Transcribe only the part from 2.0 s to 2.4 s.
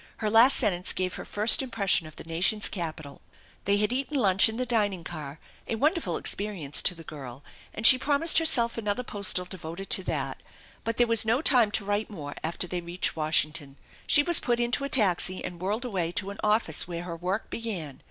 of the